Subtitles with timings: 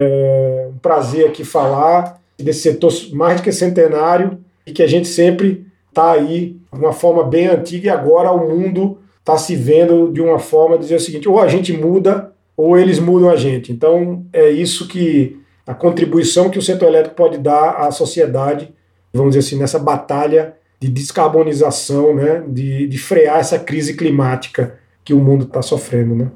[0.00, 5.08] É um prazer aqui falar desse setor mais do que centenário e que a gente
[5.08, 10.12] sempre está aí de uma forma bem antiga e agora o mundo está se vendo
[10.12, 13.36] de uma forma de dizer o seguinte: ou a gente muda ou eles mudam a
[13.36, 13.72] gente.
[13.72, 18.72] Então é isso que a contribuição que o setor elétrico pode dar à sociedade,
[19.12, 25.12] vamos dizer assim, nessa batalha de descarbonização, né, de, de frear essa crise climática que
[25.12, 26.14] o mundo está sofrendo.
[26.14, 26.28] Né?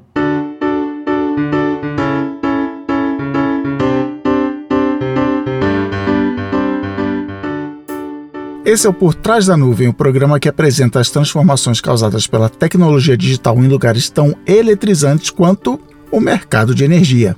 [8.65, 12.47] Esse é o Por Trás da Nuvem, o programa que apresenta as transformações causadas pela
[12.47, 15.77] tecnologia digital em lugares tão eletrizantes quanto
[16.09, 17.35] o mercado de energia.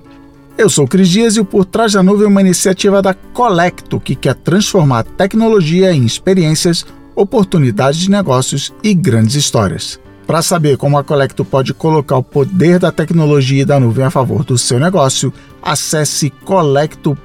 [0.56, 4.00] Eu sou Cris Dias e o Por Trás da Nuvem é uma iniciativa da Colecto
[4.00, 10.00] que quer transformar tecnologia em experiências, oportunidades de negócios e grandes histórias.
[10.28, 14.12] Para saber como a Colecto pode colocar o poder da tecnologia e da nuvem a
[14.12, 17.16] favor do seu negócio, acesse colecto.com.br.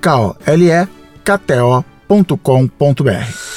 [0.00, 3.56] K-O-L-E-K-T-O www.cultura.com.br.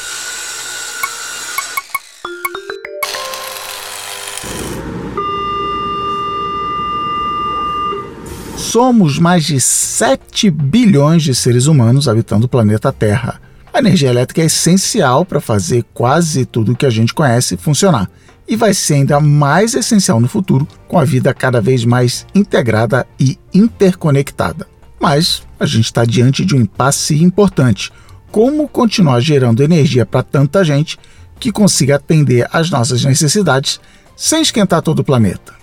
[8.58, 13.42] Somos mais de 7 bilhões de seres humanos habitando o planeta Terra.
[13.74, 18.10] A energia elétrica é essencial para fazer quase tudo o que a gente conhece funcionar
[18.48, 23.06] e vai ser ainda mais essencial no futuro com a vida cada vez mais integrada
[23.20, 24.68] e interconectada.
[25.00, 27.92] Mas a gente está diante de um impasse importante
[28.32, 30.98] como continuar gerando energia para tanta gente
[31.40, 33.80] que consiga atender às nossas necessidades
[34.16, 35.54] sem esquentar todo o planeta.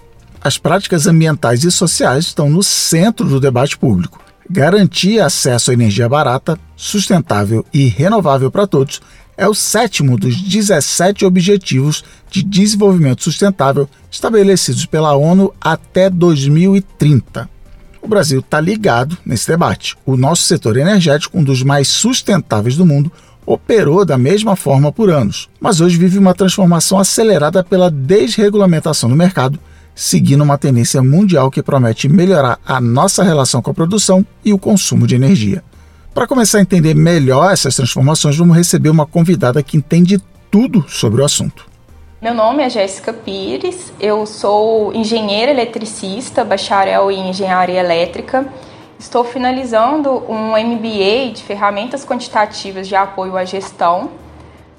[0.41, 4.21] As práticas ambientais e sociais estão no centro do debate público.
[4.49, 9.01] Garantir acesso à energia barata, sustentável e renovável para todos
[9.37, 17.56] é o sétimo dos 17 Objetivos de Desenvolvimento Sustentável estabelecidos pela ONU até 2030
[18.07, 19.97] o Brasil está ligado nesse debate.
[20.07, 23.11] O nosso setor energético, um dos mais sustentáveis do mundo,
[23.45, 29.17] operou da mesma forma por anos, mas hoje vive uma transformação acelerada pela desregulamentação do
[29.17, 29.59] mercado,
[29.95, 34.59] seguindo uma tendência mundial que promete melhorar a nossa relação com a produção e o
[34.59, 35.63] consumo de energia.
[36.15, 40.21] Para começar a entender melhor essas transformações, vamos receber uma convidada que entende
[40.51, 41.67] tudo sobre o assunto.
[42.27, 48.53] Meu nome é Jéssica Pires, eu sou engenheira eletricista, bacharel em engenharia elétrica.
[48.99, 54.11] Estou finalizando um MBA de ferramentas quantitativas de apoio à gestão.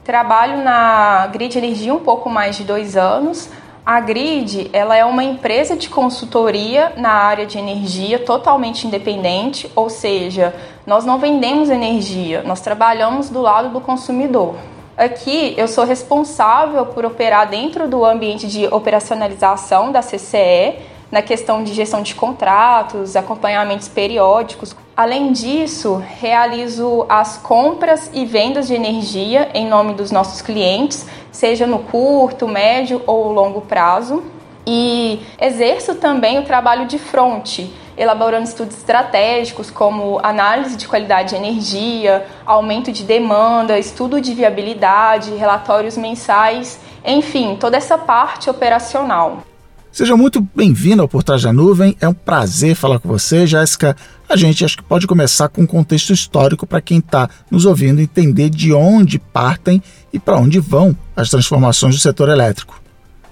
[0.04, 3.50] Trabalho na Grid Energia um pouco mais de dois anos.
[3.86, 9.90] A Grid ela é uma empresa de consultoria na área de energia totalmente independente, ou
[9.90, 10.54] seja,
[10.86, 14.56] nós não vendemos energia, nós trabalhamos do lado do consumidor.
[14.98, 20.80] Aqui eu sou responsável por operar dentro do ambiente de operacionalização da CCE,
[21.12, 24.76] na questão de gestão de contratos, acompanhamentos periódicos.
[24.96, 31.68] Além disso, realizo as compras e vendas de energia em nome dos nossos clientes, seja
[31.68, 34.24] no curto, médio ou longo prazo.
[34.66, 41.36] E exerço também o trabalho de fronte, elaborando estudos estratégicos como análise de qualidade de
[41.36, 49.44] energia, aumento de demanda, estudo de viabilidade, relatórios mensais, enfim, toda essa parte operacional.
[49.92, 51.98] Seja muito bem-vindo ao Por Trás da Nuvem.
[52.00, 53.98] É um prazer falar com você, Jéssica.
[54.30, 58.00] A gente acho que pode começar com um contexto histórico para quem está nos ouvindo
[58.00, 59.82] entender de onde partem
[60.14, 62.80] e para onde vão as transformações do setor elétrico.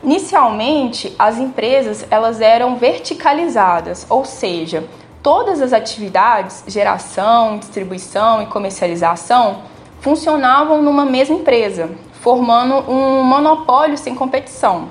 [0.06, 4.88] Inicialmente, as empresas elas eram verticalizadas, ou seja,
[5.24, 9.64] todas as atividades, geração, distribuição e comercialização,
[10.02, 11.90] funcionavam numa mesma empresa,
[12.22, 14.90] formando um monopólio sem competição.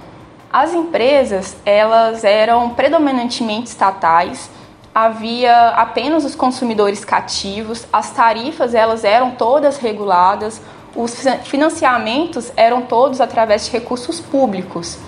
[0.52, 4.50] As empresas, elas eram predominantemente estatais,
[4.92, 10.60] havia apenas os consumidores cativos, as tarifas elas eram todas reguladas,
[10.94, 14.98] os financiamentos eram todos através de recursos públicos.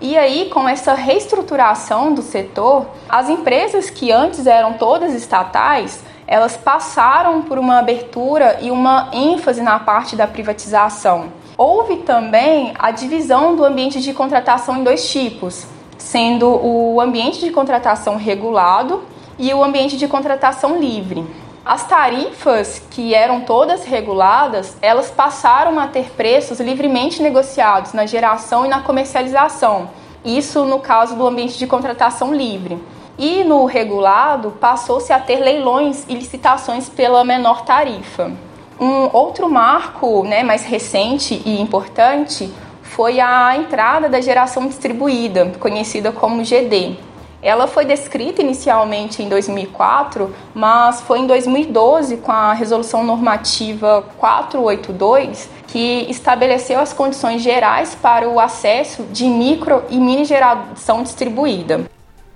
[0.00, 6.56] E aí, com essa reestruturação do setor, as empresas que antes eram todas estatais, elas
[6.56, 11.26] passaram por uma abertura e uma ênfase na parte da privatização.
[11.56, 15.66] Houve também a divisão do ambiente de contratação em dois tipos,
[15.98, 19.04] sendo o ambiente de contratação regulado
[19.38, 21.24] e o ambiente de contratação livre.
[21.64, 28.66] As tarifas, que eram todas reguladas, elas passaram a ter preços livremente negociados na geração
[28.66, 29.88] e na comercialização.
[30.24, 32.82] Isso no caso do ambiente de contratação livre.
[33.16, 38.32] E no regulado, passou-se a ter leilões e licitações pela menor tarifa.
[38.80, 46.10] Um outro marco né, mais recente e importante foi a entrada da geração distribuída, conhecida
[46.10, 46.96] como GD.
[47.42, 55.48] Ela foi descrita inicialmente em 2004, mas foi em 2012, com a Resolução Normativa 482,
[55.66, 61.80] que estabeleceu as condições gerais para o acesso de micro e mini geração distribuída.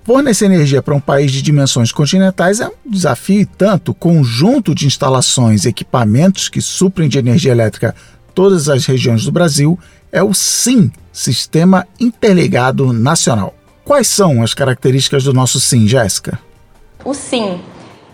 [0.03, 3.93] Fornecer energia para um país de dimensões continentais é um desafio e tanto.
[3.93, 7.95] Conjunto de instalações e equipamentos que suprem de energia elétrica
[8.33, 9.77] todas as regiões do Brasil
[10.11, 13.56] é o SIM, Sistema Interligado Nacional.
[13.87, 16.37] Quais são as características do nosso SIM, Jéssica?
[17.05, 17.61] O SIM,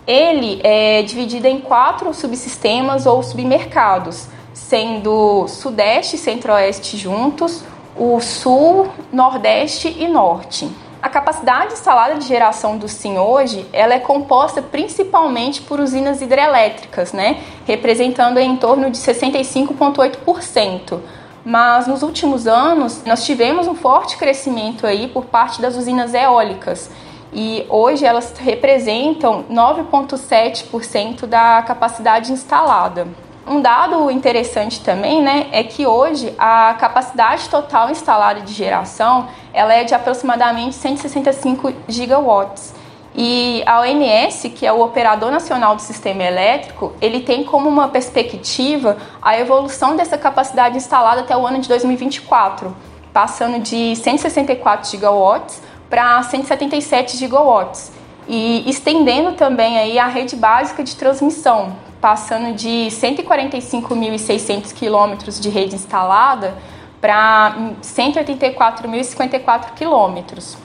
[0.06, 7.64] ele é dividido em quatro subsistemas ou submercados, sendo Sudeste e Centro-Oeste juntos,
[7.96, 10.70] o Sul, Nordeste e Norte.
[11.02, 17.12] A capacidade instalada de geração do SIM hoje, ela é composta principalmente por usinas hidrelétricas,
[17.12, 21.00] né, representando em torno de 65,8%
[21.44, 26.90] mas nos últimos anos nós tivemos um forte crescimento aí por parte das usinas eólicas
[27.32, 33.08] e hoje elas representam 9,7% da capacidade instalada.
[33.46, 39.74] Um dado interessante também, né, é que hoje a capacidade total instalada de geração ela
[39.74, 42.73] é de aproximadamente 165 gigawatts.
[43.14, 47.86] E a ONS, que é o operador nacional do sistema elétrico, ele tem como uma
[47.88, 52.74] perspectiva a evolução dessa capacidade instalada até o ano de 2024,
[53.12, 57.92] passando de 164 gigawatts para 177 gigawatts
[58.26, 65.76] e estendendo também aí a rede básica de transmissão, passando de 145.600 quilômetros de rede
[65.76, 66.54] instalada
[67.00, 70.56] para 184.054 quilômetros.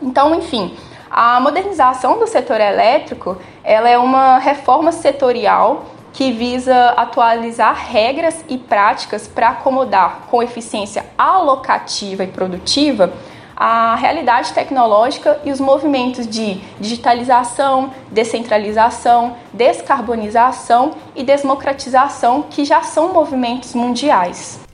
[0.00, 0.76] Então, enfim,
[1.16, 8.58] a modernização do setor elétrico ela é uma reforma setorial que visa atualizar regras e
[8.58, 13.14] práticas para acomodar com eficiência alocativa e produtiva
[13.56, 23.14] a realidade tecnológica e os movimentos de digitalização, descentralização, descarbonização e democratização que já são
[23.14, 24.65] movimentos mundiais.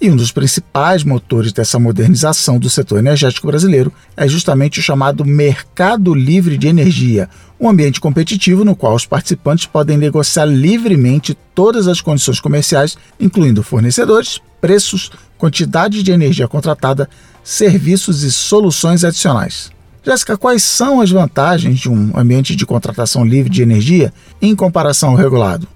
[0.00, 5.24] E um dos principais motores dessa modernização do setor energético brasileiro é justamente o chamado
[5.24, 7.28] mercado livre de energia,
[7.58, 13.60] um ambiente competitivo no qual os participantes podem negociar livremente todas as condições comerciais, incluindo
[13.60, 17.10] fornecedores, preços, quantidade de energia contratada,
[17.42, 19.72] serviços e soluções adicionais.
[20.04, 25.10] Jéssica, quais são as vantagens de um ambiente de contratação livre de energia em comparação
[25.10, 25.66] ao regulado?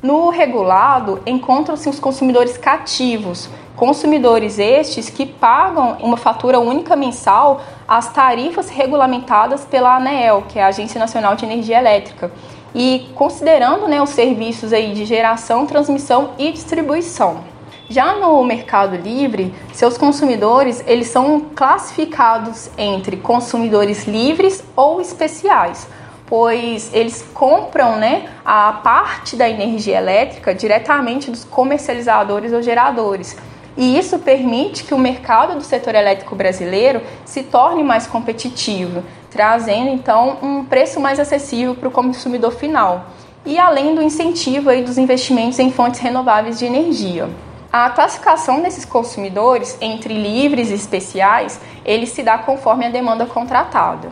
[0.00, 8.12] No regulado, encontram-se os consumidores cativos, consumidores estes que pagam uma fatura única mensal às
[8.12, 12.30] tarifas regulamentadas pela ANEEL, que é a Agência Nacional de Energia Elétrica,
[12.72, 17.40] e considerando né, os serviços aí de geração, transmissão e distribuição.
[17.88, 25.88] Já no Mercado Livre, seus consumidores eles são classificados entre consumidores livres ou especiais,
[26.28, 33.36] pois eles compram né, a parte da energia elétrica diretamente dos comercializadores ou geradores
[33.78, 39.88] e isso permite que o mercado do setor elétrico brasileiro se torne mais competitivo, trazendo
[39.90, 43.06] então um preço mais acessível para o consumidor final.
[43.46, 47.30] E além do incentivo aí dos investimentos em fontes renováveis de energia.
[47.72, 54.08] A classificação desses consumidores entre livres e especiais, ele se dá conforme a demanda contratada.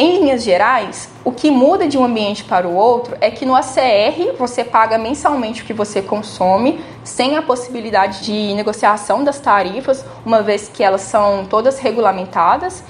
[0.00, 3.56] Em linhas gerais, o que muda de um ambiente para o outro é que no
[3.56, 10.04] ACR você paga mensalmente o que você consome, sem a possibilidade de negociação das tarifas,
[10.24, 12.84] uma vez que elas são todas regulamentadas.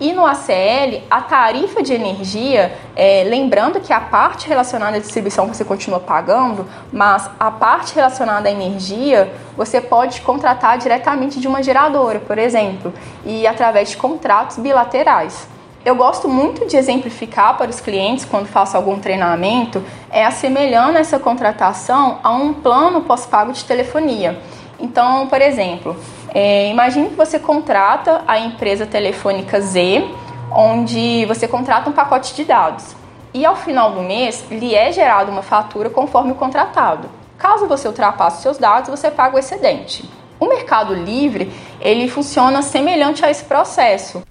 [0.00, 5.46] E no ACL, a tarifa de energia, é, lembrando que a parte relacionada à distribuição
[5.46, 11.62] você continua pagando, mas a parte relacionada à energia você pode contratar diretamente de uma
[11.62, 12.90] geradora, por exemplo,
[13.22, 15.52] e através de contratos bilaterais
[15.84, 21.18] eu gosto muito de exemplificar para os clientes quando faço algum treinamento, é assemelhando essa
[21.18, 24.40] contratação a um plano pós-pago de telefonia.
[24.80, 25.94] Então, por exemplo,
[26.34, 30.08] é, imagine que você contrata a empresa telefônica Z,
[30.50, 32.96] onde você contrata um pacote de dados.
[33.34, 37.10] E ao final do mês, lhe é gerada uma fatura conforme o contratado.
[37.36, 40.08] Caso você ultrapasse seus dados, você paga o excedente.
[40.40, 44.22] O Mercado Livre, ele funciona semelhante a esse processo.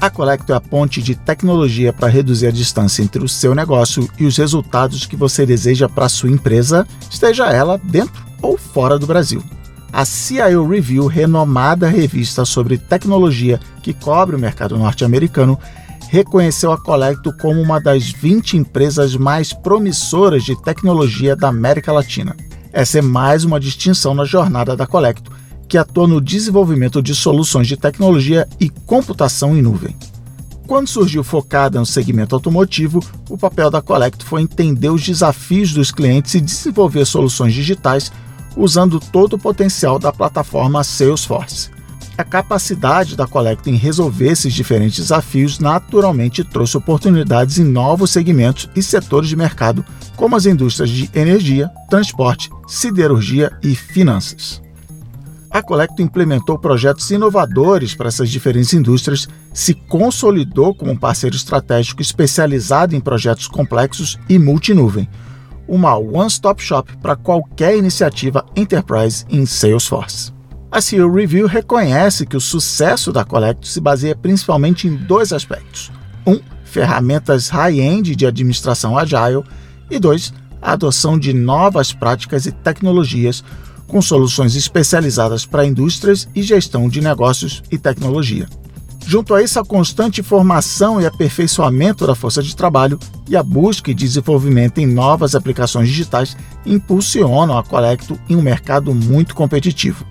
[0.00, 4.08] A Colecto é a ponte de tecnologia para reduzir a distância entre o seu negócio
[4.18, 8.98] e os resultados que você deseja para a sua empresa, esteja ela dentro ou fora
[8.98, 9.44] do Brasil.
[9.92, 15.58] A CIO Review, renomada revista sobre tecnologia que cobre o mercado norte-americano,
[16.08, 22.34] reconheceu a Colecto como uma das 20 empresas mais promissoras de tecnologia da América Latina.
[22.72, 25.30] Essa é mais uma distinção na jornada da Colecto,
[25.70, 29.94] que atua no desenvolvimento de soluções de tecnologia e computação em nuvem.
[30.66, 35.92] Quando surgiu focada no segmento automotivo, o papel da Colecto foi entender os desafios dos
[35.92, 38.10] clientes e desenvolver soluções digitais
[38.56, 41.70] usando todo o potencial da plataforma Salesforce.
[42.18, 48.68] A capacidade da Colecto em resolver esses diferentes desafios naturalmente trouxe oportunidades em novos segmentos
[48.74, 49.84] e setores de mercado,
[50.16, 54.60] como as indústrias de energia, transporte, siderurgia e finanças
[55.50, 62.00] a Colecto implementou projetos inovadores para essas diferentes indústrias, se consolidou como um parceiro estratégico
[62.00, 65.08] especializado em projetos complexos e multinuvem,
[65.66, 70.32] uma one-stop shop para qualquer iniciativa enterprise em Salesforce.
[70.70, 75.90] A CEO Review reconhece que o sucesso da Colecto se baseia principalmente em dois aspectos:
[76.24, 79.42] um, ferramentas high-end de administração agile,
[79.90, 83.42] e dois, a adoção de novas práticas e tecnologias
[83.90, 88.48] com soluções especializadas para indústrias e gestão de negócios e tecnologia.
[89.04, 93.90] Junto a isso, a constante formação e aperfeiçoamento da força de trabalho e a busca
[93.90, 100.06] e desenvolvimento em novas aplicações digitais impulsionam a Colecto em um mercado muito competitivo.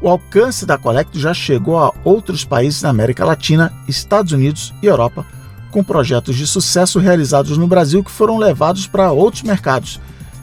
[0.00, 4.86] O alcance da Colecto já chegou a outros países na América Latina, Estados Unidos e
[4.86, 5.26] Europa,
[5.72, 9.98] com projetos de sucesso realizados no Brasil que foram levados para outros mercados,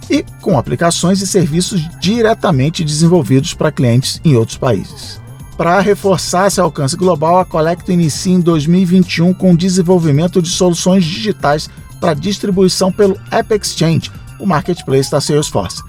[0.10, 5.22] e com aplicações e serviços diretamente desenvolvidos para clientes em outros países.
[5.58, 11.06] Para reforçar esse alcance global, a Colecto inicia em 2021 com o desenvolvimento de soluções
[11.06, 15.84] digitais para distribuição pelo App Exchange, o marketplace da Salesforce,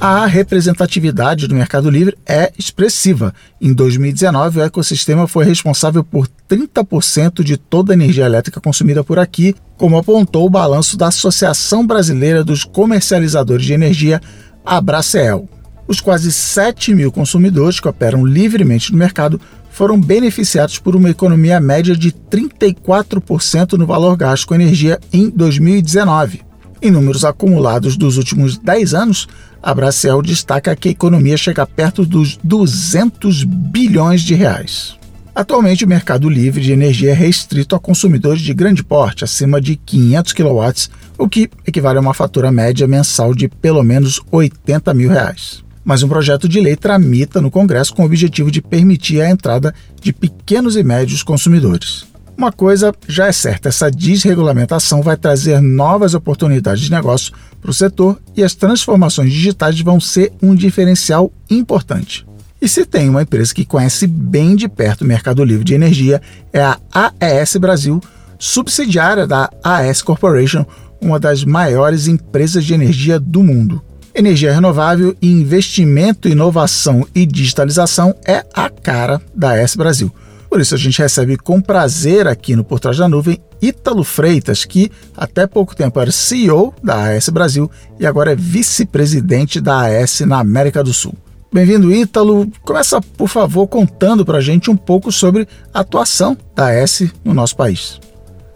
[0.00, 3.34] a representatividade do Mercado Livre é expressiva.
[3.60, 9.18] Em 2019, o ecossistema foi responsável por 30% de toda a energia elétrica consumida por
[9.18, 14.22] aqui, como apontou o balanço da Associação Brasileira dos Comercializadores de Energia,
[14.64, 15.46] Abracel.
[15.86, 19.38] Os quase 7 mil consumidores que operam livremente no mercado
[19.70, 26.40] foram beneficiados por uma economia média de 34% no valor gasto com energia em 2019.
[26.82, 29.28] Em números acumulados dos últimos 10 anos,
[29.62, 34.98] a Bracel destaca que a economia chega perto dos 200 bilhões de reais.
[35.34, 39.76] Atualmente, o mercado livre de energia é restrito a consumidores de grande porte, acima de
[39.76, 40.72] 500 kW,
[41.16, 45.62] o que equivale a uma fatura média mensal de pelo menos 80 mil reais.
[45.84, 49.74] Mas um projeto de lei tramita no Congresso com o objetivo de permitir a entrada
[50.00, 52.09] de pequenos e médios consumidores.
[52.40, 57.74] Uma coisa já é certa: essa desregulamentação vai trazer novas oportunidades de negócio para o
[57.74, 62.26] setor e as transformações digitais vão ser um diferencial importante.
[62.58, 66.22] E se tem uma empresa que conhece bem de perto o mercado livre de energia,
[66.50, 68.00] é a AES Brasil,
[68.38, 70.64] subsidiária da AES Corporation,
[70.98, 73.82] uma das maiores empresas de energia do mundo.
[74.14, 80.10] Energia renovável, investimento, inovação e digitalização é a cara da AES Brasil.
[80.50, 84.64] Por isso a gente recebe com prazer aqui no Por Trás da Nuvem Ítalo Freitas,
[84.64, 90.20] que até pouco tempo era CEO da AS Brasil e agora é vice-presidente da AS
[90.22, 91.14] na América do Sul.
[91.52, 92.48] Bem-vindo, Ítalo.
[92.62, 97.32] Começa, por favor, contando para a gente um pouco sobre a atuação da AS no
[97.32, 98.00] nosso país.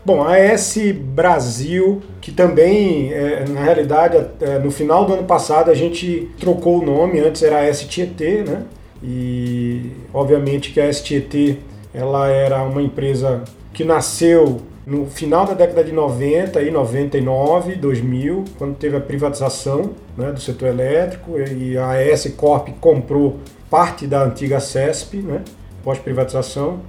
[0.05, 0.77] Bom, a AS
[1.15, 6.83] Brasil, que também, é, na realidade, é, no final do ano passado a gente trocou
[6.83, 8.63] o nome, antes era a AS Tietê, né?
[9.01, 11.59] E obviamente que a AS Tietê
[11.95, 18.45] ela era uma empresa que nasceu no final da década de 90 e 99, 2000,
[18.59, 23.39] quando teve a privatização né, do setor elétrico e a AS Corp comprou
[23.71, 25.43] parte da antiga CESP, né,
[25.83, 26.81] pós-privatização.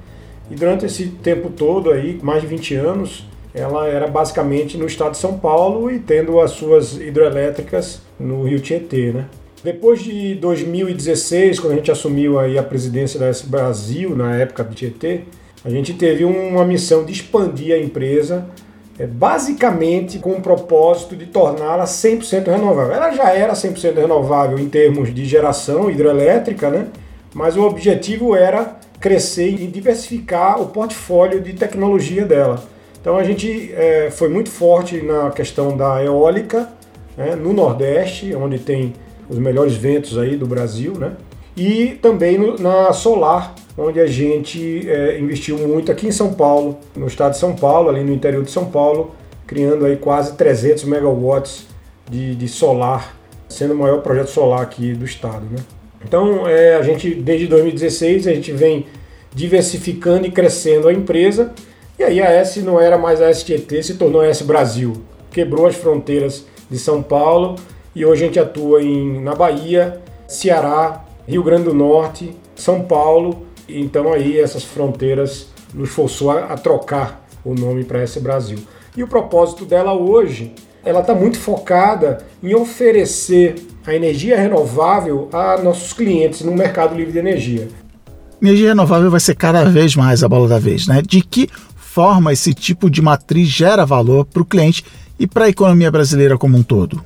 [0.52, 5.12] E durante esse tempo todo aí, mais de 20 anos, ela era basicamente no estado
[5.12, 9.26] de São Paulo e tendo as suas hidrelétricas no Rio Tietê, né?
[9.66, 14.64] Depois de 2016, quando a gente assumiu aí a presidência da S Brasil, na época
[14.64, 15.22] do Tietê,
[15.64, 18.46] a gente teve uma missão de expandir a empresa,
[19.00, 22.94] é, basicamente com o propósito de torná-la 100% renovável.
[22.94, 26.86] Ela já era 100% renovável em termos de geração hidrelétrica, né?
[27.34, 32.64] mas o objetivo era crescer e diversificar o portfólio de tecnologia dela.
[33.02, 36.70] Então a gente é, foi muito forte na questão da eólica,
[37.18, 37.36] né?
[37.36, 38.94] no Nordeste, onde tem
[39.30, 41.14] os melhores ventos aí do Brasil, né?
[41.56, 46.78] E também no, na solar, onde a gente é, investiu muito aqui em São Paulo,
[46.96, 49.16] no estado de São Paulo, ali no interior de São Paulo,
[49.48, 51.68] criando aí quase 300 megawatts
[52.10, 53.16] de, de solar,
[53.48, 55.58] sendo o maior projeto solar aqui do estado, né?
[56.04, 58.86] Então, é, a gente desde 2016 a gente vem
[59.34, 61.52] diversificando e crescendo a empresa.
[61.98, 64.94] E aí a S não era mais a STT, se tornou a S Brasil.
[65.32, 67.56] Quebrou as fronteiras de São Paulo
[67.96, 73.46] e hoje a gente atua em, na Bahia, Ceará, Rio Grande do Norte, São Paulo.
[73.68, 78.60] Então aí essas fronteiras nos forçou a, a trocar o nome para S Brasil.
[78.98, 85.58] E o propósito dela hoje, ela está muito focada em oferecer a energia renovável a
[85.62, 87.68] nossos clientes no mercado livre de energia.
[88.42, 91.02] Energia renovável vai ser cada vez mais a bola da vez, né?
[91.02, 94.84] De que forma esse tipo de matriz gera valor para o cliente
[95.18, 97.02] e para a economia brasileira como um todo?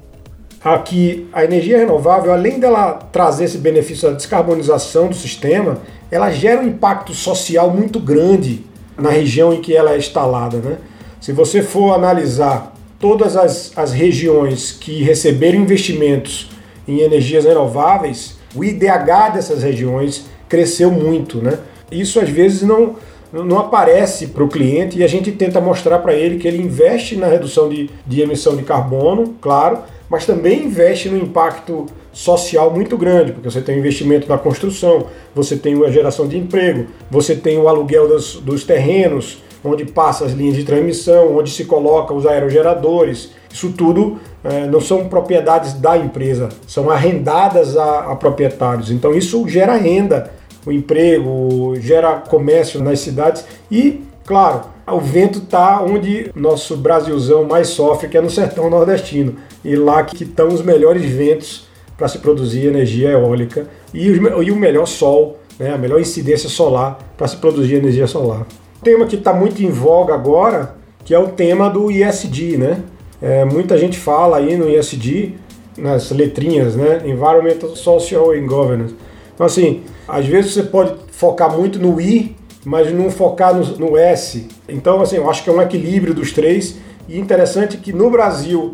[0.63, 5.78] Aqui, a energia renovável, além dela trazer esse benefício da descarbonização do sistema,
[6.12, 8.66] ela gera um impacto social muito grande
[8.98, 10.58] na região em que ela é instalada.
[10.58, 10.78] Né?
[11.22, 16.50] Se você for analisar todas as, as regiões que receberam investimentos
[16.86, 21.60] em energias renováveis, o IDH dessas regiões cresceu muito, né?
[21.92, 22.96] Isso às vezes não,
[23.32, 27.16] não aparece para o cliente e a gente tenta mostrar para ele que ele investe
[27.16, 32.98] na redução de, de emissão de carbono, claro, mas também investe no impacto social muito
[32.98, 37.36] grande, porque você tem o investimento na construção, você tem a geração de emprego, você
[37.36, 42.13] tem o aluguel dos, dos terrenos, onde passa as linhas de transmissão, onde se coloca
[42.13, 43.32] os aerogeradores.
[43.51, 48.89] Isso tudo é, não são propriedades da empresa, são arrendadas a, a proprietários.
[48.89, 50.32] Então isso gera renda
[50.66, 57.68] o emprego, gera comércio nas cidades e, claro, o vento está onde nosso Brasilzão mais
[57.68, 59.36] sofre, que é no sertão nordestino.
[59.63, 64.86] E lá que estão os melhores ventos para se produzir energia eólica e, o melhor
[64.86, 68.48] sol, né, a melhor incidência solar para se produzir energia solar.
[68.80, 72.81] O tema que está muito em voga agora, que é o tema do ISD, né?
[73.22, 75.33] É, muita gente fala aí no ISD,
[75.77, 77.01] nas letrinhas, né?
[77.05, 78.96] Environmental, Social and Governance.
[79.33, 83.98] Então, assim, às vezes você pode focar muito no I, mas não focar no, no
[83.98, 84.48] S.
[84.68, 86.77] Então, assim, eu acho que é um equilíbrio dos três.
[87.07, 88.74] E interessante que no Brasil,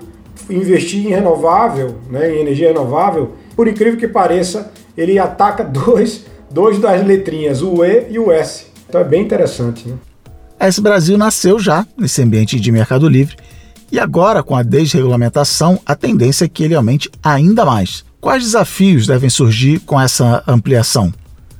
[0.50, 6.80] investir em renovável, né, em energia renovável, por incrível que pareça, ele ataca dois, dois
[6.80, 8.68] das letrinhas, o E e o S.
[8.88, 9.88] Então é bem interessante.
[9.88, 9.96] Né?
[10.60, 13.36] S Brasil nasceu já nesse ambiente de mercado livre
[13.92, 18.04] e agora, com a desregulamentação, a tendência é que ele aumente ainda mais.
[18.20, 21.14] Quais desafios devem surgir com essa ampliação?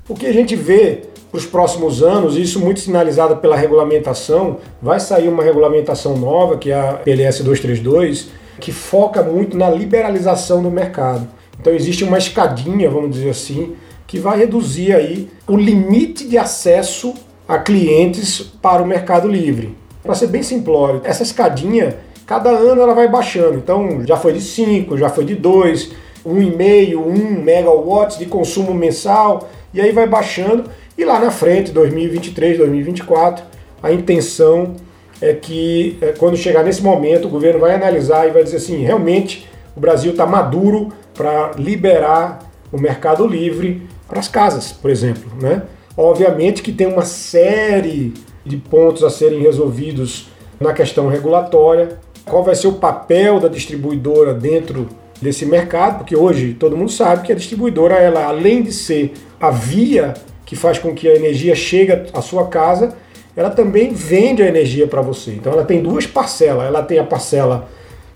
[0.10, 5.00] O que a gente vê para os próximos anos, isso muito sinalizado pela regulamentação, vai
[5.00, 10.72] sair uma regulamentação nova, que é a PLS 232, que foca muito na liberalização do
[10.72, 11.28] mercado.
[11.60, 13.76] Então existe uma escadinha, vamos dizer assim,
[14.08, 17.14] que vai reduzir aí o limite de acesso
[17.48, 19.76] a clientes para o mercado livre.
[20.04, 23.56] Para ser bem simplório, essa escadinha, cada ano ela vai baixando.
[23.56, 25.92] Então já foi de 5, já foi de 2,
[26.26, 30.70] 1,5, 1 megawatts de consumo mensal, e aí vai baixando.
[30.98, 33.44] E lá na frente, 2023, 2024,
[33.82, 34.76] a intenção
[35.22, 38.84] é que é, quando chegar nesse momento, o governo vai analisar e vai dizer assim:
[38.84, 42.40] realmente o Brasil está maduro para liberar
[42.72, 45.32] o mercado livre para as casas, por exemplo.
[45.42, 45.64] Né?
[45.98, 48.14] Obviamente que tem uma série
[48.46, 51.98] de pontos a serem resolvidos na questão regulatória.
[52.26, 54.88] Qual vai ser o papel da distribuidora dentro
[55.22, 59.50] desse mercado, porque hoje todo mundo sabe que a distribuidora, ela além de ser a
[59.50, 60.14] via
[60.46, 62.96] que faz com que a energia chegue à sua casa,
[63.36, 65.32] ela também vende a energia para você.
[65.32, 66.66] Então ela tem duas parcelas.
[66.68, 67.68] Ela tem a parcela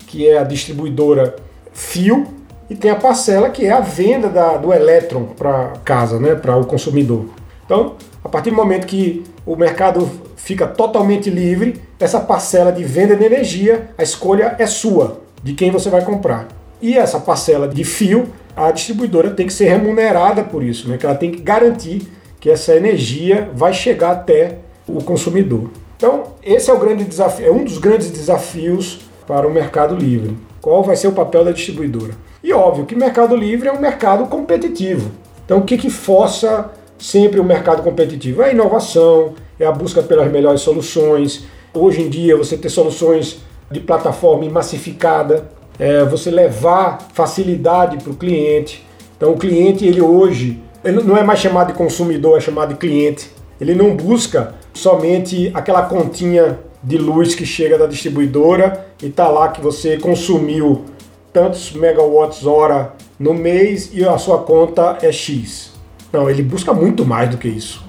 [0.06, 1.36] que é a distribuidora
[1.72, 2.26] fio
[2.68, 6.56] e tem a parcela que é a venda da, do elétron para casa, né, para
[6.56, 7.26] o consumidor.
[7.64, 13.14] Então, a partir do momento que o mercado fica totalmente livre, essa parcela de venda
[13.14, 16.48] de energia, a escolha é sua, de quem você vai comprar.
[16.80, 20.96] E essa parcela de fio, a distribuidora tem que ser remunerada por isso, né?
[20.96, 22.08] que ela tem que garantir
[22.40, 24.58] que essa energia vai chegar até
[24.96, 25.70] o consumidor.
[25.96, 30.36] Então, esse é o grande desafio, é um dos grandes desafios para o mercado livre.
[30.60, 32.12] Qual vai ser o papel da distribuidora?
[32.42, 35.10] E óbvio que mercado livre é um mercado competitivo.
[35.44, 38.42] Então, o que, que força sempre o mercado competitivo?
[38.42, 41.44] É a inovação, é a busca pelas melhores soluções.
[41.74, 45.48] Hoje em dia, você ter soluções de plataforma massificada,
[45.78, 48.84] é, você levar facilidade para o cliente.
[49.16, 52.76] Então o cliente, ele hoje, ele não é mais chamado de consumidor, é chamado de
[52.76, 53.30] cliente.
[53.60, 59.48] Ele não busca somente aquela continha de luz que chega da distribuidora e está lá
[59.48, 60.84] que você consumiu
[61.32, 65.72] tantos megawatts hora no mês e a sua conta é X.
[66.12, 67.84] Não, ele busca muito mais do que isso.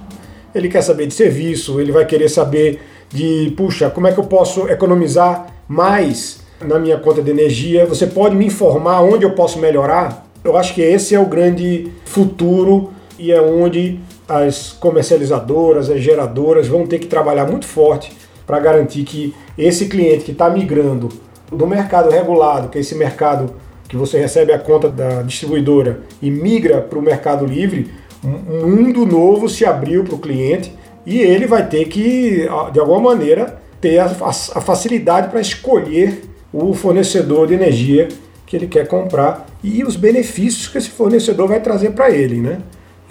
[0.54, 4.26] Ele quer saber de serviço, ele vai querer saber de, puxa, como é que eu
[4.26, 7.86] posso economizar mais na minha conta de energia?
[7.86, 10.28] Você pode me informar onde eu posso melhorar?
[10.44, 14.00] Eu acho que esse é o grande futuro e é onde
[14.38, 18.16] as comercializadoras, as geradoras vão ter que trabalhar muito forte
[18.48, 21.10] para garantir que esse cliente que está migrando
[21.52, 23.54] do mercado regulado, que é esse mercado
[23.88, 27.92] que você recebe a conta da distribuidora e migra para o mercado livre,
[28.24, 30.74] um mundo novo se abriu para o cliente
[31.06, 37.48] e ele vai ter que, de alguma maneira, ter a, facilidade para escolher o fornecedor
[37.48, 38.08] de energia
[38.46, 42.60] que ele quer comprar e os benefícios que esse fornecedor vai trazer para ele, né?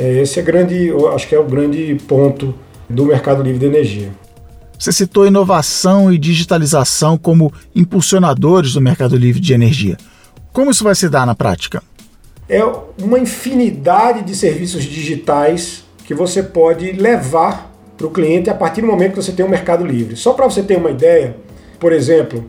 [0.01, 2.55] É, esse é grande, eu acho que é o grande ponto
[2.89, 4.09] do mercado livre de energia.
[4.79, 9.99] Você citou inovação e digitalização como impulsionadores do mercado livre de energia.
[10.55, 11.83] Como isso vai se dar na prática?
[12.49, 12.65] É
[12.99, 18.87] uma infinidade de serviços digitais que você pode levar para o cliente a partir do
[18.87, 20.17] momento que você tem um mercado livre.
[20.17, 21.37] Só para você ter uma ideia,
[21.79, 22.43] por exemplo,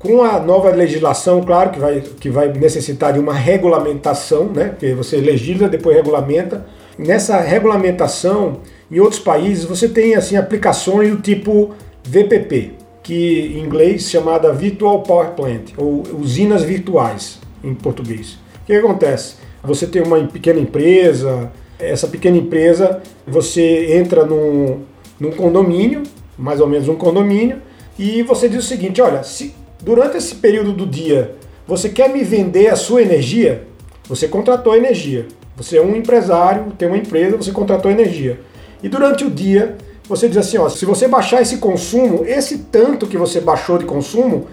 [0.00, 4.70] com a nova legislação, claro que vai, que vai necessitar de uma regulamentação, né?
[4.70, 6.66] Porque você legisla, depois regulamenta.
[6.98, 14.08] Nessa regulamentação, em outros países, você tem assim aplicações do tipo VPP, que em inglês
[14.08, 18.38] chamada Virtual Power Plant, ou usinas virtuais em português.
[18.62, 19.36] O que acontece?
[19.62, 24.80] Você tem uma pequena empresa, essa pequena empresa, você entra num,
[25.20, 26.02] num condomínio,
[26.38, 27.60] mais ou menos um condomínio,
[27.98, 31.34] e você diz o seguinte: olha, se durante esse período do dia
[31.66, 33.64] você quer me vender a sua energia,
[34.08, 35.26] você contratou energia.
[35.56, 38.40] Você é um empresário, tem uma empresa, você contratou energia.
[38.82, 39.76] E durante o dia,
[40.08, 43.84] você diz assim, ó, se você baixar esse consumo, esse tanto que você baixou de
[43.84, 44.46] consumo,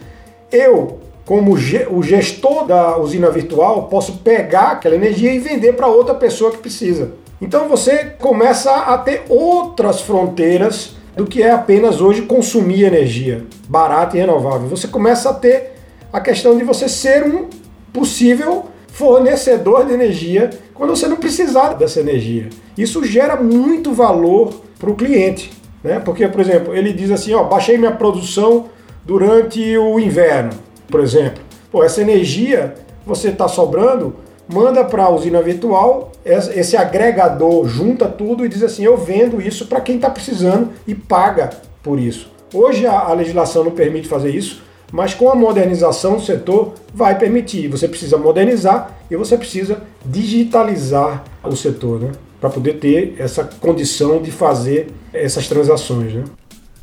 [0.52, 6.16] eu, como o gestor da usina virtual, posso pegar aquela energia e vender para outra
[6.16, 7.12] pessoa que precisa.
[7.42, 14.16] Então você começa a ter outras fronteiras do que é apenas hoje consumir energia barata
[14.16, 14.68] e renovável.
[14.70, 15.74] Você começa a ter
[16.12, 17.48] a questão de você ser um
[17.92, 22.50] possível fornecedor de energia quando você não precisar dessa energia.
[22.78, 25.52] Isso gera muito valor para o cliente,
[25.84, 26.00] né?
[26.00, 28.66] Porque, por exemplo, ele diz assim, ó, baixei minha produção
[29.06, 30.52] durante o inverno,
[30.88, 31.42] por exemplo.
[31.72, 34.16] Pô, essa energia você está sobrando,
[34.48, 39.68] manda para a usina virtual, esse agregador junta tudo e diz assim, eu vendo isso
[39.68, 41.50] para quem está precisando e paga
[41.82, 42.32] por isso.
[42.54, 44.62] Hoje a, a legislação não permite fazer isso,
[44.94, 47.68] mas com a modernização do setor vai permitir.
[47.68, 52.12] Você precisa modernizar e você precisa digitalizar o setor, né?
[52.40, 56.24] Para poder ter essa condição de fazer essas transações, né?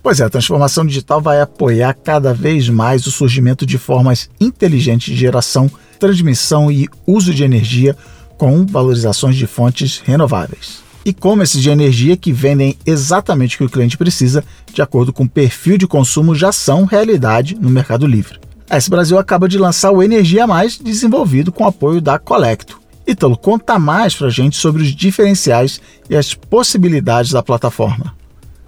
[0.03, 5.14] Pois é, a transformação digital vai apoiar cada vez mais o surgimento de formas inteligentes
[5.14, 5.70] de geração,
[6.01, 7.96] transmissão e uso de energia
[8.37, 13.96] com valorizações de fontes renováveis e-commerce de energia que vendem exatamente o que o cliente
[13.96, 18.38] precisa, de acordo com o perfil de consumo, já são realidade no Mercado Livre.
[18.68, 22.80] A S Brasil acaba de lançar o Energia Mais, desenvolvido com apoio da Colecto.
[23.06, 28.14] Ítalo, conta mais para a gente sobre os diferenciais e as possibilidades da plataforma.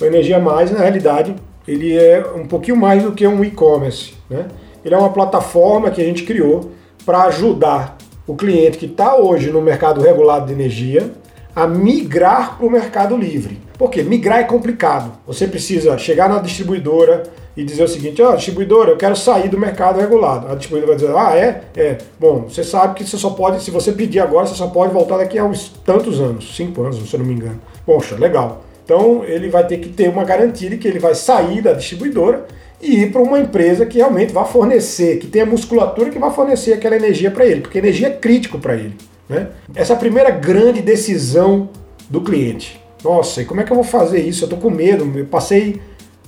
[0.00, 1.36] O Energia Mais, na realidade,
[1.68, 4.14] ele é um pouquinho mais do que um e-commerce.
[4.28, 4.46] Né?
[4.84, 6.72] Ele é uma plataforma que a gente criou
[7.06, 11.12] para ajudar o cliente que está hoje no mercado regulado de energia
[11.54, 13.58] a migrar para o mercado livre.
[13.78, 15.12] Porque migrar é complicado.
[15.26, 17.24] Você precisa chegar na distribuidora
[17.56, 20.48] e dizer o seguinte: ó, oh, distribuidora, eu quero sair do mercado regulado.
[20.50, 21.62] A distribuidora vai dizer: ah, é?
[21.76, 21.98] É.
[22.18, 25.18] Bom, você sabe que você só pode, se você pedir agora, você só pode voltar
[25.18, 27.60] daqui a uns tantos anos cinco anos, se eu não me engano.
[27.84, 28.64] Poxa, legal.
[28.84, 32.46] Então ele vai ter que ter uma garantia de que ele vai sair da distribuidora
[32.80, 36.72] e ir para uma empresa que realmente vai fornecer, que tenha musculatura que vai fornecer
[36.72, 38.94] aquela energia para ele, porque energia é crítico para ele.
[39.28, 39.48] Né?
[39.74, 41.68] Essa é a primeira grande decisão
[42.08, 42.80] do cliente.
[43.02, 44.44] Nossa, e como é que eu vou fazer isso?
[44.44, 45.10] Eu estou com medo.
[45.18, 45.80] Eu passei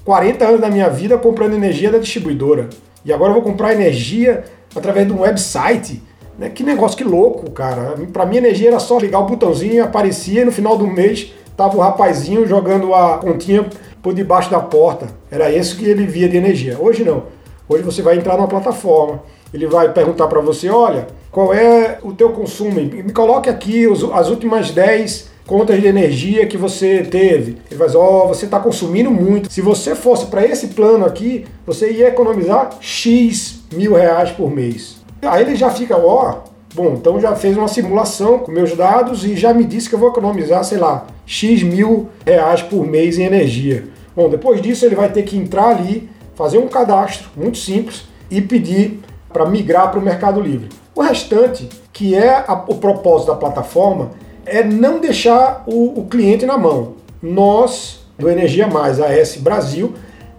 [0.05, 2.69] 40 anos da minha vida comprando energia da distribuidora.
[3.05, 6.03] E agora eu vou comprar energia através de um website.
[6.39, 6.49] Né?
[6.49, 7.95] Que negócio, que louco, cara.
[8.13, 11.33] Para mim, energia era só ligar o botãozinho e aparecia e no final do mês
[11.57, 13.67] tava o rapazinho jogando a continha
[14.03, 15.09] por debaixo da porta.
[15.31, 16.77] Era isso que ele via de energia.
[16.81, 17.25] Hoje não.
[17.69, 19.23] Hoje você vai entrar numa plataforma,
[19.55, 22.75] ele vai perguntar para você, olha, qual é o teu consumo?
[22.75, 27.59] Me coloque aqui as últimas 10 contas de energia que você teve.
[27.71, 29.53] Ele vai dizer, ó, oh, você está consumindo muito.
[29.53, 34.97] Se você fosse para esse plano aqui, você ia economizar X mil reais por mês.
[35.23, 39.25] Aí ele já fica, ó, oh, bom, então já fez uma simulação com meus dados
[39.25, 43.19] e já me disse que eu vou economizar, sei lá, X mil reais por mês
[43.21, 43.85] em energia.
[44.17, 48.41] Bom, depois disso ele vai ter que entrar ali, fazer um cadastro muito simples e
[48.41, 49.01] pedir
[49.35, 50.69] para migrar para o Mercado Livre.
[50.95, 54.13] O restante, que é a, o propósito da plataforma,
[54.47, 56.95] é não deixar o, o cliente na mão.
[57.21, 59.93] Nós, do Energia Mais, AS Brasil,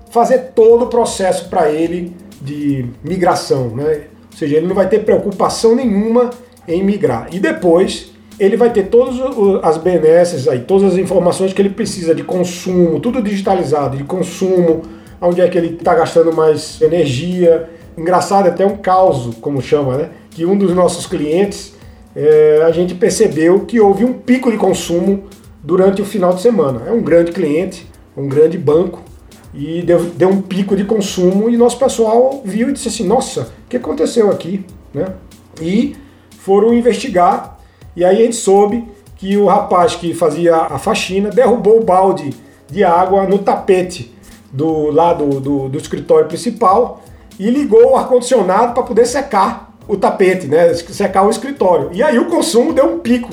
[0.10, 4.04] fazer todo o processo para ele de migração, né?
[4.32, 6.30] Ou seja, ele não vai ter preocupação nenhuma
[6.66, 7.28] em migrar.
[7.34, 9.16] E depois ele vai ter todas
[9.62, 14.84] as benesses aí, todas as informações que ele precisa de consumo, tudo digitalizado, de consumo,
[15.22, 17.70] onde é que ele está gastando mais energia.
[17.98, 20.10] Engraçado, até um caos, como chama, né?
[20.32, 21.74] Que um dos nossos clientes,
[22.16, 25.24] é, a gente percebeu que houve um pico de consumo
[25.64, 26.84] durante o final de semana.
[26.88, 29.02] É um grande cliente, um grande banco,
[29.56, 33.54] e deu, deu um pico de consumo e nosso pessoal viu e disse assim, nossa,
[33.66, 34.66] o que aconteceu aqui?
[34.94, 35.08] Né?
[35.62, 35.96] E
[36.40, 37.58] foram investigar
[37.96, 38.84] e aí a gente soube
[39.16, 42.32] que o rapaz que fazia a faxina derrubou o balde
[42.70, 44.14] de água no tapete
[44.52, 47.02] do lado do, do escritório principal
[47.40, 50.74] e ligou o ar-condicionado para poder secar o tapete, né?
[50.74, 51.90] Secar o escritório.
[51.94, 53.30] E aí o consumo deu um pico.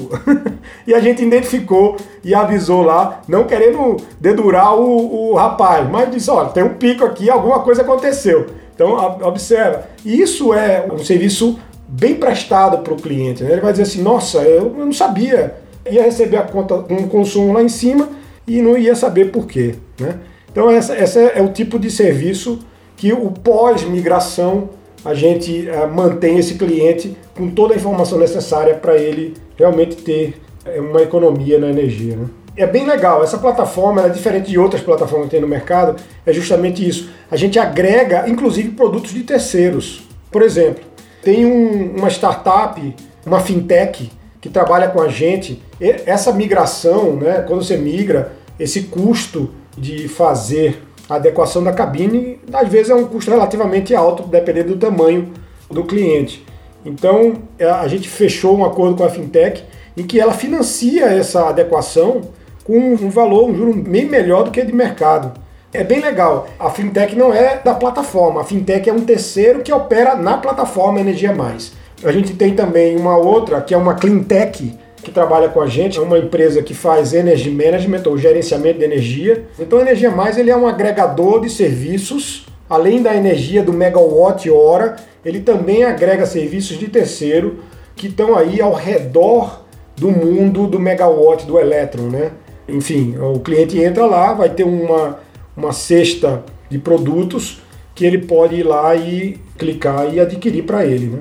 [0.86, 6.30] e a gente identificou e avisou lá, não querendo dedurar o, o rapaz, mas disse:
[6.30, 8.46] olha, tem um pico aqui, alguma coisa aconteceu.
[8.74, 9.84] Então, observa.
[10.04, 13.42] Isso é um serviço bem prestado para o cliente.
[13.42, 13.52] Né?
[13.52, 15.56] Ele vai dizer assim: nossa, eu não sabia.
[15.90, 18.08] Ia receber a conta com um consumo lá em cima
[18.46, 19.74] e não ia saber por quê.
[19.98, 20.18] Né?
[20.50, 22.58] Então, essa é o tipo de serviço
[23.02, 24.68] que o pós-migração
[25.04, 30.40] a gente uh, mantém esse cliente com toda a informação necessária para ele realmente ter
[30.64, 32.14] uh, uma economia na energia.
[32.14, 32.26] Né?
[32.56, 36.32] É bem legal, essa plataforma é diferente de outras plataformas que tem no mercado, é
[36.32, 37.10] justamente isso.
[37.28, 40.04] A gente agrega, inclusive, produtos de terceiros.
[40.30, 40.84] Por exemplo,
[41.24, 42.94] tem um, uma startup,
[43.26, 45.60] uma fintech, que trabalha com a gente.
[45.80, 52.38] E essa migração, né, quando você migra, esse custo de fazer a adequação da cabine,
[52.52, 55.32] às vezes é um custo relativamente alto, dependendo do tamanho
[55.70, 56.44] do cliente.
[56.84, 59.64] Então, é, a gente fechou um acordo com a fintech
[59.96, 62.22] em que ela financia essa adequação
[62.64, 65.32] com um valor, um juro bem melhor do que de mercado.
[65.72, 66.48] É bem legal.
[66.58, 71.00] A fintech não é da plataforma, a fintech é um terceiro que opera na plataforma
[71.00, 71.72] Energia Mais.
[72.04, 75.98] A gente tem também uma outra que é uma cleantech, que trabalha com a gente,
[75.98, 79.44] é uma empresa que faz energy management ou gerenciamento de energia.
[79.58, 84.48] Então a Energia Mais ele é um agregador de serviços, além da energia do megawatt
[84.48, 87.58] hora, ele também agrega serviços de terceiro
[87.94, 89.64] que estão aí ao redor
[89.96, 92.30] do mundo do megawatt do elétron, né?
[92.68, 95.18] Enfim, o cliente entra lá, vai ter uma,
[95.56, 97.60] uma cesta de produtos
[97.94, 101.18] que ele pode ir lá e clicar e adquirir para ele, né?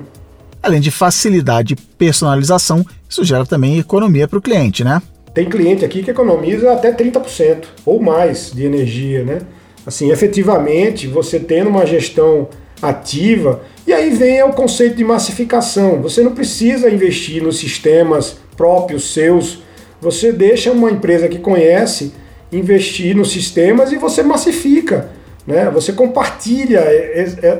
[0.62, 5.02] Além de facilidade e personalização, isso gera também economia para o cliente, né?
[5.34, 9.40] Tem cliente aqui que economiza até 30% ou mais de energia, né?
[9.84, 12.48] Assim, efetivamente, você tendo uma gestão
[12.80, 16.00] ativa, e aí vem o conceito de massificação.
[16.02, 19.62] Você não precisa investir nos sistemas próprios seus,
[20.00, 22.12] você deixa uma empresa que conhece
[22.52, 25.10] investir nos sistemas e você massifica.
[25.46, 25.68] Né?
[25.70, 26.82] Você compartilha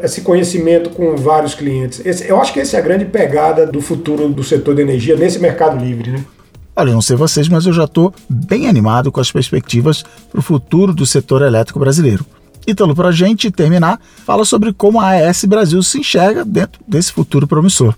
[0.03, 2.01] esse conhecimento com vários clientes.
[2.05, 5.17] Esse, eu acho que essa é a grande pegada do futuro do setor de energia
[5.17, 6.11] nesse mercado livre.
[6.11, 6.25] Né?
[6.77, 10.43] Olha, não sei vocês, mas eu já estou bem animado com as perspectivas para o
[10.43, 12.25] futuro do setor elétrico brasileiro.
[12.67, 17.13] Então, para a gente terminar, fala sobre como a AES Brasil se enxerga dentro desse
[17.13, 17.95] futuro promissor.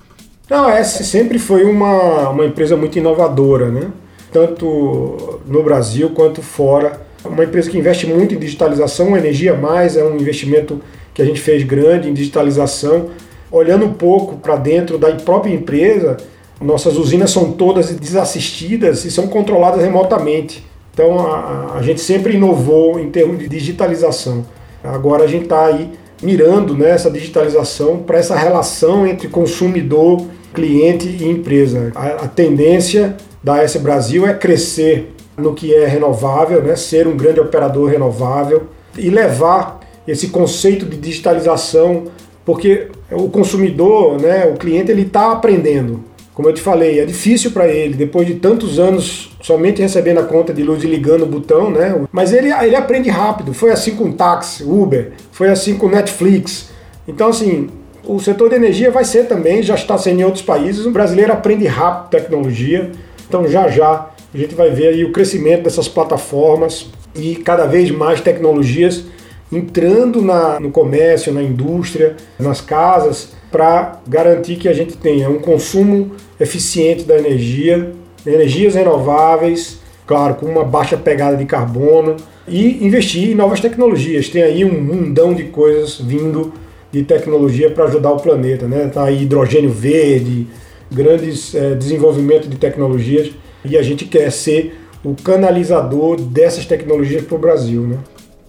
[0.51, 3.91] A AES sempre foi uma, uma empresa muito inovadora, né?
[4.35, 10.05] tanto no Brasil quanto fora uma empresa que investe muito em digitalização, Energia Mais é
[10.05, 10.81] um investimento
[11.13, 13.11] que a gente fez grande em digitalização.
[13.51, 16.17] Olhando um pouco para dentro da própria empresa,
[16.61, 20.65] nossas usinas são todas desassistidas e são controladas remotamente.
[20.93, 24.45] Então a, a gente sempre inovou em termos de digitalização.
[24.83, 25.91] Agora a gente está aí
[26.23, 31.93] mirando né, essa digitalização para essa relação entre consumidor, cliente e empresa.
[31.95, 36.77] A, a tendência da S Brasil é crescer no que é renovável, né?
[36.77, 38.65] ser um grande operador renovável
[38.97, 42.05] e levar esse conceito de digitalização,
[42.45, 46.05] porque o consumidor, né, o cliente, ele está aprendendo.
[46.35, 50.25] Como eu te falei, é difícil para ele, depois de tantos anos somente recebendo a
[50.25, 52.03] conta de luz e ligando o botão, né?
[52.11, 53.55] Mas ele, ele aprende rápido.
[53.55, 56.71] Foi assim com o táxi, Uber, foi assim com Netflix.
[57.07, 57.69] Então, assim,
[58.05, 60.85] o setor de energia vai ser também, já está sendo em outros países.
[60.85, 62.91] O brasileiro aprende rápido tecnologia.
[63.29, 67.91] Então, já já a gente vai ver aí o crescimento dessas plataformas e cada vez
[67.91, 69.05] mais tecnologias
[69.53, 75.39] entrando na, no comércio, na indústria, nas casas, para garantir que a gente tenha um
[75.39, 77.93] consumo eficiente da energia,
[78.27, 82.17] energias renováveis, claro, com uma baixa pegada de carbono,
[82.49, 84.29] e investir em novas tecnologias.
[84.29, 86.53] Tem aí um mundão de coisas vindo
[86.91, 88.91] de tecnologia para ajudar o planeta, né?
[88.93, 90.49] Tá aí hidrogênio verde,
[90.91, 93.31] grandes é, desenvolvimento de tecnologias
[93.65, 97.99] e a gente quer ser o canalizador dessas tecnologias para o Brasil, né?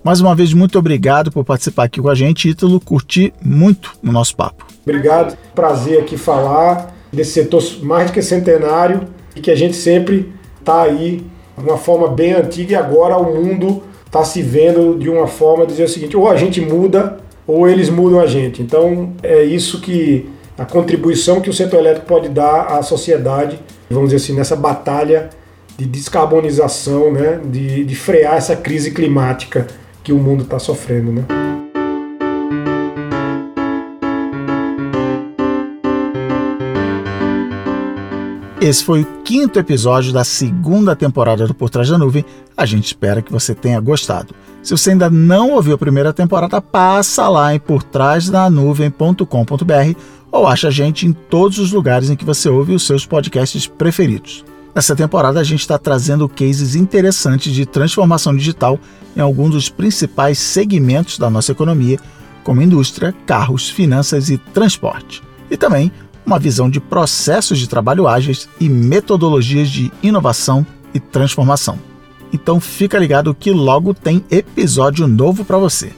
[0.04, 2.80] Mais uma vez, muito obrigado por participar aqui com a gente, Ítalo.
[2.80, 4.66] Curti muito o nosso papo.
[4.84, 9.02] Obrigado, prazer aqui falar desse setor mais do que centenário
[9.36, 11.26] e que a gente sempre está aí
[11.58, 15.66] de uma forma bem antiga e agora o mundo está se vendo de uma forma
[15.66, 18.62] de dizer o seguinte: ou a gente muda ou eles mudam a gente.
[18.62, 24.10] Então é isso que a contribuição que o setor elétrico pode dar à sociedade, vamos
[24.10, 25.30] dizer assim, nessa batalha
[25.78, 29.68] de descarbonização, né, de, de frear essa crise climática
[30.04, 31.12] que o mundo está sofrendo.
[31.12, 31.24] Né?
[38.62, 42.26] Esse foi o quinto episódio da segunda temporada do Por Trás da Nuvem.
[42.58, 44.34] A gente espera que você tenha gostado.
[44.64, 50.00] Se você ainda não ouviu a primeira temporada, passa lá em portrásdanuvem.com.br
[50.36, 53.68] ou acha a gente em todos os lugares em que você ouve os seus podcasts
[53.68, 54.44] preferidos.
[54.76, 58.78] Nessa temporada, a gente está trazendo cases interessantes de transformação digital
[59.16, 61.98] em alguns dos principais segmentos da nossa economia,
[62.44, 65.24] como indústria, carros, finanças e transporte.
[65.50, 65.90] E também
[66.26, 71.80] uma visão de processos de trabalho ágeis e metodologias de inovação e transformação.
[72.34, 75.94] Então fica ligado que logo tem episódio novo para você.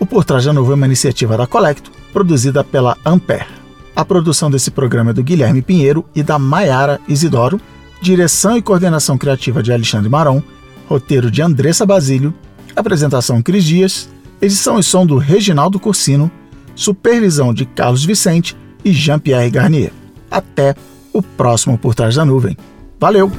[0.00, 3.61] O Por Trás da Nuvem é uma iniciativa da Colecto, produzida pela Ampere.
[3.94, 7.60] A produção desse programa é do Guilherme Pinheiro e da Maiara Isidoro,
[8.00, 10.42] direção e coordenação criativa de Alexandre Maron,
[10.88, 12.34] roteiro de Andressa Basílio,
[12.74, 14.08] apresentação Cris Dias,
[14.40, 16.30] edição e som do Reginaldo Cursino,
[16.74, 19.92] supervisão de Carlos Vicente e Jean-Pierre Garnier.
[20.30, 20.74] Até
[21.12, 22.56] o próximo Por Trás da Nuvem.
[22.98, 23.30] Valeu!